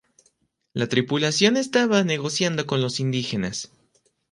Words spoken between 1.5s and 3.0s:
estaba negociando con los